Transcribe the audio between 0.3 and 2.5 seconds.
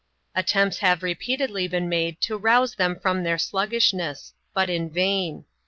Attempts have repeatedly been made to